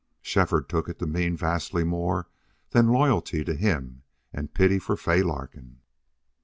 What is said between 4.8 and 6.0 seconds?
Fay Larkin.